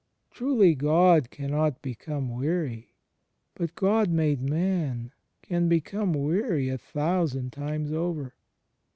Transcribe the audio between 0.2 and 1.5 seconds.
Truly God